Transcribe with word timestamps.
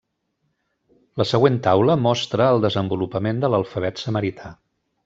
La 1.21 1.27
següent 1.33 1.59
taula 1.67 1.99
mostra 2.07 2.49
el 2.55 2.65
desenvolupament 2.67 3.45
de 3.47 3.53
l'alfabet 3.55 4.07
samarità. 4.07 4.57